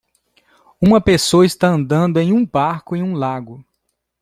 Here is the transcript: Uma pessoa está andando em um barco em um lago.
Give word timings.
Uma 0.81 0.99
pessoa 0.99 1.45
está 1.45 1.67
andando 1.67 2.17
em 2.19 2.33
um 2.33 2.43
barco 2.43 2.95
em 2.95 3.03
um 3.03 3.13
lago. 3.13 3.63